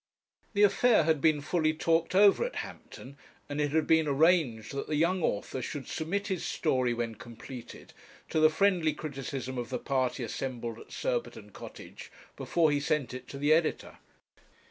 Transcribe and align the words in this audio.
The 0.53 0.63
affair 0.63 1.03
had 1.03 1.21
been 1.21 1.41
fully 1.41 1.75
talked 1.75 2.15
over 2.15 2.43
at 2.43 2.55
Hampton, 2.65 3.17
and 3.47 3.61
it 3.61 3.69
had 3.69 3.85
been 3.85 4.07
arranged 4.07 4.73
that 4.73 4.87
the 4.87 4.95
young 4.95 5.21
author 5.21 5.61
should 5.61 5.87
submit 5.87 6.25
his 6.25 6.43
story, 6.43 6.91
when 6.91 7.13
completed, 7.13 7.93
to 8.29 8.39
the 8.39 8.49
friendly 8.49 8.93
criticism 8.95 9.59
of 9.59 9.69
the 9.69 9.77
party 9.77 10.23
assembled 10.23 10.79
at 10.79 10.91
Surbiton 10.91 11.51
Cottage, 11.51 12.11
before 12.35 12.71
he 12.71 12.79
sent 12.79 13.13
it 13.13 13.27
to 13.27 13.37
the 13.37 13.53
editor. 13.53 13.99